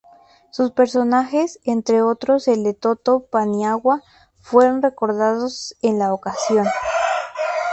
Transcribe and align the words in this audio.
Sus 0.49 0.71
personajes, 0.71 1.59
entre 1.63 2.01
otros 2.01 2.47
el 2.47 2.63
de 2.63 2.73
Toto 2.73 3.27
Paniagua, 3.27 4.01
fueron 4.39 4.81
recordados 4.81 5.75
en 5.83 5.99
la 5.99 6.11
ocasión. 6.11 6.65